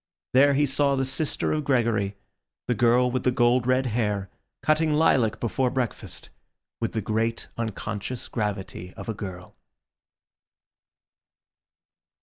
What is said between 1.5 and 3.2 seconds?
of Gregory, the girl